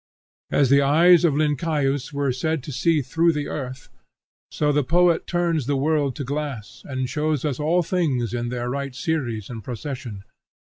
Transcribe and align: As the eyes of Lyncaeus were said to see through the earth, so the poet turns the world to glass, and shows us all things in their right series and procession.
As 0.49 0.71
the 0.71 0.81
eyes 0.81 1.23
of 1.23 1.35
Lyncaeus 1.35 2.11
were 2.11 2.31
said 2.31 2.63
to 2.63 2.71
see 2.71 3.03
through 3.03 3.33
the 3.33 3.47
earth, 3.47 3.87
so 4.49 4.71
the 4.71 4.83
poet 4.83 5.27
turns 5.27 5.67
the 5.67 5.75
world 5.75 6.15
to 6.15 6.23
glass, 6.23 6.81
and 6.87 7.07
shows 7.07 7.45
us 7.45 7.59
all 7.59 7.83
things 7.83 8.33
in 8.33 8.49
their 8.49 8.67
right 8.67 8.95
series 8.95 9.47
and 9.47 9.63
procession. 9.63 10.23